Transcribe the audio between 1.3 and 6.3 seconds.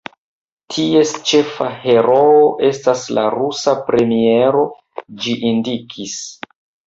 ĉefa heroo estas la rusa premiero," ĝi indikis.